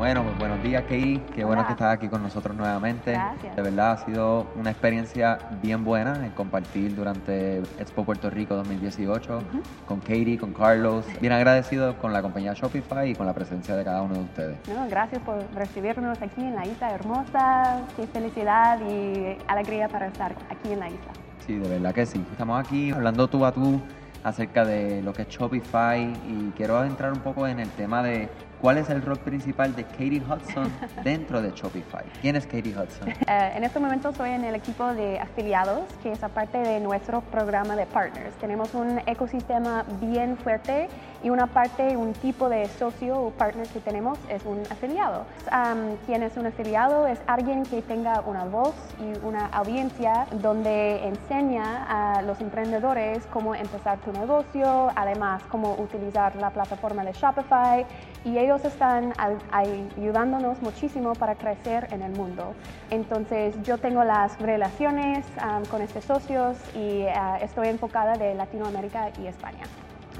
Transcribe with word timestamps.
Bueno, 0.00 0.22
pues 0.22 0.38
buenos 0.38 0.62
días, 0.62 0.82
Katie. 0.84 1.20
Qué 1.34 1.44
bueno 1.44 1.66
que 1.66 1.72
estás 1.72 1.92
aquí 1.92 2.08
con 2.08 2.22
nosotros 2.22 2.56
nuevamente. 2.56 3.12
Gracias. 3.12 3.54
De 3.54 3.60
verdad 3.60 3.92
ha 3.92 3.96
sido 3.98 4.46
una 4.56 4.70
experiencia 4.70 5.38
bien 5.62 5.84
buena 5.84 6.24
en 6.24 6.30
compartir 6.30 6.96
durante 6.96 7.58
Expo 7.78 8.04
Puerto 8.04 8.30
Rico 8.30 8.54
2018 8.54 9.42
con 9.86 10.00
Katie, 10.00 10.38
con 10.38 10.54
Carlos. 10.54 11.04
Bien 11.20 11.34
agradecido 11.34 11.98
con 11.98 12.14
la 12.14 12.22
compañía 12.22 12.54
Shopify 12.54 13.10
y 13.10 13.14
con 13.14 13.26
la 13.26 13.34
presencia 13.34 13.76
de 13.76 13.84
cada 13.84 14.00
uno 14.00 14.14
de 14.14 14.20
ustedes. 14.20 14.56
No, 14.74 14.88
gracias 14.88 15.20
por 15.20 15.44
recibirnos 15.54 16.22
aquí 16.22 16.40
en 16.40 16.54
la 16.54 16.64
isla 16.64 16.94
hermosa. 16.94 17.82
Qué 17.94 18.06
felicidad 18.06 18.80
y 18.80 19.36
alegría 19.48 19.90
para 19.90 20.06
estar 20.06 20.34
aquí 20.48 20.72
en 20.72 20.78
la 20.78 20.88
isla. 20.88 21.12
Sí, 21.46 21.56
de 21.56 21.68
verdad 21.68 21.92
que 21.92 22.06
sí. 22.06 22.24
Estamos 22.32 22.58
aquí 22.58 22.90
hablando 22.90 23.28
tú 23.28 23.44
a 23.44 23.52
tú 23.52 23.78
acerca 24.24 24.64
de 24.64 25.02
lo 25.02 25.12
que 25.12 25.22
es 25.22 25.28
Shopify 25.28 26.10
y 26.26 26.52
quiero 26.56 26.82
entrar 26.84 27.12
un 27.12 27.20
poco 27.20 27.46
en 27.46 27.60
el 27.60 27.68
tema 27.68 28.02
de 28.02 28.30
cuál 28.60 28.78
es 28.78 28.90
el 28.90 29.02
rol 29.02 29.18
principal 29.18 29.74
de 29.74 29.84
Katie 29.84 30.20
Hudson 30.20 30.70
dentro 31.04 31.40
de 31.42 31.50
Shopify. 31.52 32.04
¿Quién 32.20 32.36
es 32.36 32.46
Katie 32.46 32.74
Hudson? 32.76 33.08
Eh, 33.30 33.52
en 33.54 33.62
este 33.62 33.78
momento 33.78 34.08
estoy 34.08 34.30
en 34.30 34.44
el 34.44 34.56
equipo 34.56 34.92
de 34.92 35.20
afiliados, 35.20 35.82
que 36.02 36.10
es 36.10 36.22
aparte 36.24 36.58
de 36.58 36.80
nuestro 36.80 37.20
programa 37.20 37.76
de 37.76 37.86
partners. 37.86 38.34
Tenemos 38.40 38.74
un 38.74 39.00
ecosistema 39.06 39.84
bien 40.00 40.36
fuerte 40.36 40.88
y 41.22 41.30
una 41.30 41.46
parte, 41.46 41.96
un 41.96 42.12
tipo 42.14 42.48
de 42.48 42.66
socio 42.66 43.20
o 43.20 43.30
partner 43.30 43.68
que 43.68 43.78
tenemos 43.80 44.18
es 44.28 44.44
un 44.44 44.62
afiliado. 44.70 45.26
Um, 45.52 45.96
quien 46.06 46.22
es 46.22 46.36
un 46.36 46.46
afiliado 46.46 47.06
es 47.06 47.20
alguien 47.26 47.64
que 47.64 47.82
tenga 47.82 48.20
una 48.22 48.44
voz 48.44 48.74
y 48.98 49.24
una 49.24 49.46
audiencia 49.46 50.26
donde 50.40 51.06
enseña 51.06 51.84
a 51.88 52.22
los 52.22 52.40
emprendedores 52.40 53.26
cómo 53.26 53.54
empezar 53.54 53.98
tu 53.98 54.12
negocio, 54.12 54.90
además 54.96 55.42
cómo 55.50 55.74
utilizar 55.74 56.34
la 56.36 56.50
plataforma 56.50 57.04
de 57.04 57.12
Shopify 57.12 57.86
y 58.24 58.38
ellos 58.38 58.49
están 58.56 59.14
al- 59.18 59.38
ayudándonos 59.52 60.60
muchísimo 60.62 61.14
para 61.14 61.34
crecer 61.34 61.88
en 61.92 62.02
el 62.02 62.12
mundo. 62.12 62.54
Entonces 62.90 63.54
yo 63.64 63.78
tengo 63.78 64.04
las 64.04 64.38
relaciones 64.40 65.24
um, 65.42 65.64
con 65.66 65.80
estos 65.82 66.04
socios 66.04 66.56
y 66.74 67.04
uh, 67.04 67.42
estoy 67.42 67.68
enfocada 67.68 68.16
de 68.16 68.34
Latinoamérica 68.34 69.10
y 69.22 69.26
España. 69.26 69.64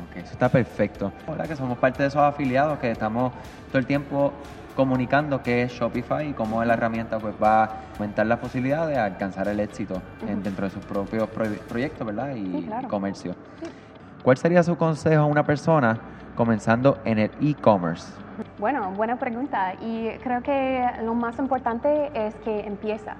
Ok, 0.08 0.17
eso 0.17 0.33
está 0.33 0.48
perfecto. 0.48 1.12
¿Verdad 1.28 1.47
que 1.48 1.56
somos 1.56 1.77
parte 1.78 2.03
de 2.03 2.08
esos 2.08 2.23
afiliados 2.23 2.78
que 2.78 2.91
estamos 2.91 3.33
todo 3.69 3.78
el 3.78 3.86
tiempo 3.86 4.33
comunicando 4.77 5.42
qué 5.42 5.62
es 5.64 5.73
Shopify 5.73 6.28
y 6.28 6.33
cómo 6.33 6.64
la 6.64 6.75
herramienta 6.75 7.19
pues 7.19 7.34
va 7.42 7.64
a 7.64 7.70
aumentar 7.98 8.25
la 8.27 8.41
posibilidad 8.41 8.86
de 8.86 8.97
alcanzar 8.97 9.48
el 9.48 9.61
éxito 9.61 10.01
en- 10.27 10.42
dentro 10.42 10.64
de 10.64 10.70
sus 10.70 10.83
propios 10.84 11.28
proye- 11.28 11.58
proyectos, 11.58 12.06
¿verdad? 12.06 12.34
Y, 12.34 12.47
Sí, 12.47 12.64
claro. 12.67 12.86
y 12.86 12.91
comercio. 12.91 13.34
¿Cuál 14.23 14.36
sería 14.36 14.62
su 14.62 14.77
consejo 14.77 15.23
a 15.23 15.27
una 15.27 15.42
persona 15.45 15.98
comenzando 16.41 16.96
en 17.05 17.19
el 17.19 17.30
e-commerce? 17.42 18.10
Bueno, 18.58 18.92
buena 18.92 19.16
pregunta 19.16 19.74
y 19.74 20.08
creo 20.22 20.42
que 20.42 20.83
lo 21.02 21.12
más 21.12 21.38
importante 21.38 22.10
es 22.14 22.34
que 22.36 22.60
empiezas. 22.60 23.19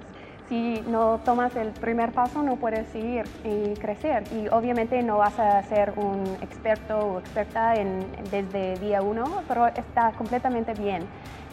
Si 0.49 0.83
no 0.87 1.19
tomas 1.23 1.55
el 1.55 1.69
primer 1.69 2.13
paso 2.13 2.41
no 2.41 2.55
puedes 2.55 2.87
seguir 2.87 3.25
y 3.43 3.75
crecer 3.75 4.23
y 4.33 4.47
obviamente 4.47 5.03
no 5.03 5.19
vas 5.19 5.37
a 5.37 5.61
ser 5.61 5.93
un 5.97 6.23
experto 6.41 6.97
o 6.97 7.19
experta 7.19 7.75
en, 7.75 8.07
desde 8.31 8.79
día 8.79 9.03
uno, 9.03 9.43
pero 9.47 9.67
está 9.67 10.13
completamente 10.13 10.73
bien. 10.73 11.03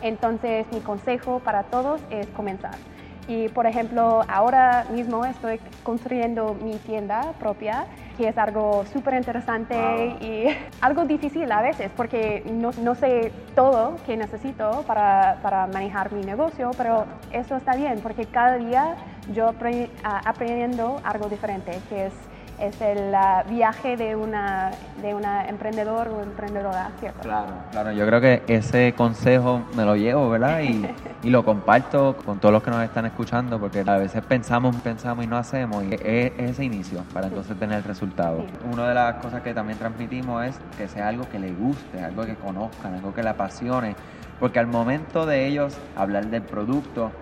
Entonces 0.00 0.66
mi 0.72 0.80
consejo 0.80 1.40
para 1.40 1.64
todos 1.64 2.00
es 2.08 2.28
comenzar. 2.28 2.76
Y 3.28 3.50
por 3.50 3.66
ejemplo, 3.66 4.22
ahora 4.26 4.86
mismo 4.90 5.26
estoy 5.26 5.60
construyendo 5.82 6.56
mi 6.62 6.76
tienda 6.76 7.34
propia, 7.38 7.84
que 8.18 8.28
es 8.28 8.36
algo 8.36 8.84
súper 8.92 9.14
interesante 9.14 9.74
y 10.20 10.48
algo 10.82 11.04
difícil 11.04 11.50
a 11.52 11.62
veces, 11.62 11.90
porque 11.96 12.42
no, 12.44 12.72
no 12.82 12.94
sé 12.96 13.32
todo 13.54 13.96
que 14.04 14.16
necesito 14.16 14.82
para, 14.88 15.38
para 15.40 15.68
manejar 15.68 16.12
mi 16.12 16.24
negocio, 16.24 16.72
pero 16.76 17.06
eso 17.32 17.56
está 17.56 17.76
bien, 17.76 18.00
porque 18.02 18.26
cada 18.26 18.56
día 18.58 18.96
yo 19.32 19.48
apre- 19.48 19.88
aprendiendo 20.02 21.00
algo 21.04 21.28
diferente, 21.28 21.80
que 21.88 22.06
es, 22.06 22.14
es 22.60 22.80
el 22.80 23.14
viaje 23.48 23.96
de 23.96 24.16
una, 24.16 24.70
de 25.00 25.14
una 25.14 25.46
emprendedor 25.48 26.08
o 26.08 26.22
emprendedora, 26.22 26.90
¿cierto? 26.98 27.20
Claro, 27.22 27.52
claro, 27.70 27.92
yo 27.92 28.06
creo 28.06 28.20
que 28.20 28.42
ese 28.48 28.94
consejo 28.96 29.62
me 29.76 29.84
lo 29.84 29.96
llevo, 29.96 30.28
¿verdad? 30.30 30.60
Y, 30.62 30.88
y 31.22 31.30
lo 31.30 31.44
comparto 31.44 32.16
con 32.24 32.38
todos 32.38 32.52
los 32.52 32.62
que 32.62 32.70
nos 32.70 32.82
están 32.82 33.06
escuchando, 33.06 33.58
porque 33.58 33.84
a 33.86 33.96
veces 33.96 34.22
pensamos, 34.22 34.74
pensamos 34.76 35.24
y 35.24 35.28
no 35.28 35.36
hacemos, 35.36 35.84
y 35.84 35.94
es, 35.94 36.00
es 36.02 36.50
ese 36.50 36.64
inicio 36.64 37.04
para 37.12 37.28
entonces 37.28 37.58
tener 37.58 37.78
el 37.78 37.84
resultado. 37.84 38.40
Sí. 38.40 38.68
Una 38.72 38.88
de 38.88 38.94
las 38.94 39.14
cosas 39.16 39.42
que 39.42 39.54
también 39.54 39.78
transmitimos 39.78 40.44
es 40.44 40.58
que 40.76 40.88
sea 40.88 41.08
algo 41.08 41.28
que 41.28 41.38
les 41.38 41.56
guste, 41.58 42.02
algo 42.02 42.24
que 42.24 42.34
conozcan, 42.34 42.94
algo 42.94 43.14
que 43.14 43.22
le 43.22 43.28
apasione, 43.30 43.94
porque 44.40 44.58
al 44.58 44.66
momento 44.66 45.26
de 45.26 45.46
ellos 45.46 45.76
hablar 45.96 46.26
del 46.26 46.42
producto, 46.42 47.12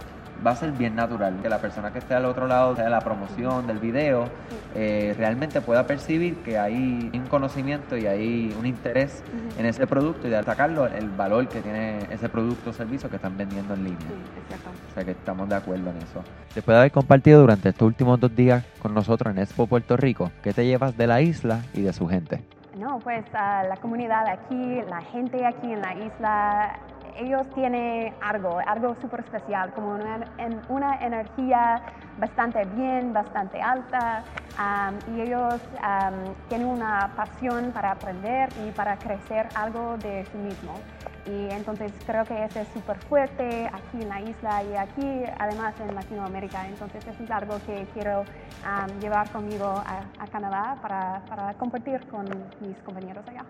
va 0.44 0.52
a 0.52 0.56
ser 0.56 0.72
bien 0.72 0.94
natural, 0.96 1.38
que 1.42 1.48
la 1.48 1.58
persona 1.58 1.92
que 1.92 1.98
esté 1.98 2.14
al 2.14 2.24
otro 2.24 2.46
lado 2.46 2.74
de 2.74 2.88
la 2.88 3.00
promoción, 3.00 3.66
del 3.66 3.78
video, 3.78 4.28
eh, 4.74 5.14
realmente 5.16 5.60
pueda 5.60 5.86
percibir 5.86 6.42
que 6.42 6.58
hay 6.58 7.10
un 7.12 7.26
conocimiento 7.28 7.96
y 7.96 8.06
hay 8.06 8.54
un 8.58 8.66
interés 8.66 9.22
Ujú. 9.26 9.60
en 9.60 9.66
ese 9.66 9.86
producto 9.86 10.26
y 10.26 10.30
de 10.30 10.36
atacarlo 10.36 10.86
el 10.86 11.08
valor 11.10 11.48
que 11.48 11.60
tiene 11.60 11.98
ese 12.10 12.28
producto 12.28 12.70
o 12.70 12.72
servicio 12.72 13.08
que 13.08 13.16
están 13.16 13.36
vendiendo 13.36 13.74
en 13.74 13.84
línea. 13.84 13.98
Sí. 13.98 14.54
O 14.90 14.94
sea 14.94 15.04
que 15.04 15.10
estamos 15.12 15.48
de 15.48 15.54
acuerdo 15.54 15.90
en 15.90 15.96
eso. 15.98 16.22
Después 16.54 16.74
de 16.74 16.78
haber 16.78 16.92
compartido 16.92 17.40
durante 17.40 17.68
estos 17.68 17.86
últimos 17.86 18.18
dos 18.20 18.34
días 18.34 18.64
con 18.80 18.94
nosotros 18.94 19.32
en 19.34 19.42
Expo 19.42 19.66
Puerto 19.66 19.96
Rico, 19.96 20.30
¿qué 20.42 20.52
te 20.52 20.64
llevas 20.64 20.96
de 20.96 21.06
la 21.06 21.20
isla 21.20 21.60
y 21.74 21.82
de 21.82 21.92
su 21.92 22.06
gente? 22.08 22.42
No, 22.78 22.98
pues 22.98 23.24
ah, 23.32 23.62
la 23.68 23.76
comunidad 23.76 24.26
aquí, 24.28 24.82
la 24.88 25.00
gente 25.00 25.44
aquí 25.46 25.72
en 25.72 25.80
la 25.80 25.94
isla, 25.94 26.78
ellos 27.16 27.46
tienen 27.54 28.14
algo, 28.22 28.58
algo 28.66 28.94
súper 29.00 29.20
especial, 29.20 29.72
como 29.72 29.90
una, 29.90 30.20
en- 30.38 30.60
una 30.68 30.96
energía 30.98 31.80
bastante 32.18 32.64
bien, 32.64 33.12
bastante 33.12 33.60
alta, 33.60 34.24
am, 34.58 34.94
y 35.14 35.20
ellos 35.20 35.60
am, 35.82 36.14
tienen 36.48 36.68
una 36.68 37.12
pasión 37.16 37.72
para 37.72 37.92
aprender 37.92 38.50
y 38.66 38.70
para 38.72 38.96
crecer 38.96 39.48
algo 39.54 39.96
de 39.98 40.24
sí 40.32 40.38
mismo. 40.38 40.80
Y 41.26 41.50
entonces 41.50 41.92
creo 42.06 42.24
que 42.24 42.44
ese 42.44 42.60
es 42.60 42.68
súper 42.68 42.96
fuerte 43.08 43.68
aquí 43.72 44.00
en 44.00 44.08
la 44.08 44.20
isla 44.20 44.62
y 44.62 44.76
aquí 44.76 45.24
además 45.38 45.74
en 45.80 45.94
Latinoamérica. 45.94 46.66
Entonces 46.68 47.06
eso 47.06 47.22
es 47.22 47.30
algo 47.30 47.56
que 47.66 47.86
quiero 47.92 48.24
am, 48.64 49.00
llevar 49.00 49.30
conmigo 49.32 49.66
a, 49.66 50.02
a 50.20 50.26
Canadá 50.28 50.76
para, 50.80 51.22
para 51.28 51.52
compartir 51.54 52.00
con 52.08 52.26
mis 52.60 52.78
compañeros 52.78 53.26
allá. 53.28 53.44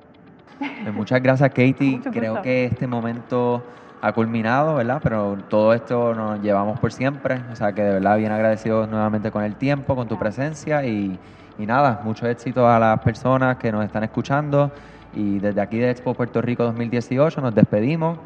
Pues 0.58 0.94
muchas 0.94 1.22
gracias, 1.22 1.48
Katie. 1.50 2.00
Creo 2.12 2.42
que 2.42 2.66
este 2.66 2.86
momento 2.86 3.62
ha 4.00 4.12
culminado, 4.12 4.76
¿verdad? 4.76 5.00
Pero 5.02 5.36
todo 5.48 5.72
esto 5.74 6.14
nos 6.14 6.40
llevamos 6.40 6.78
por 6.78 6.92
siempre. 6.92 7.40
O 7.52 7.56
sea 7.56 7.72
que 7.72 7.82
de 7.82 7.94
verdad 7.94 8.16
bien 8.16 8.32
agradecidos 8.32 8.88
nuevamente 8.88 9.30
con 9.30 9.42
el 9.42 9.56
tiempo, 9.56 9.94
con 9.94 10.08
tu 10.08 10.18
presencia 10.18 10.84
y, 10.84 11.18
y 11.58 11.66
nada, 11.66 12.00
mucho 12.04 12.26
éxito 12.26 12.68
a 12.68 12.78
las 12.78 13.00
personas 13.00 13.56
que 13.56 13.72
nos 13.72 13.84
están 13.84 14.04
escuchando. 14.04 14.70
Y 15.14 15.38
desde 15.38 15.60
aquí 15.60 15.78
de 15.78 15.90
Expo 15.90 16.14
Puerto 16.14 16.42
Rico 16.42 16.64
2018 16.64 17.40
nos 17.40 17.54
despedimos 17.54 18.18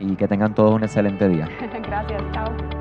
y 0.00 0.16
que 0.16 0.26
tengan 0.28 0.54
todos 0.54 0.74
un 0.74 0.82
excelente 0.82 1.28
día. 1.28 1.48
Gracias, 1.82 2.22
chao. 2.32 2.77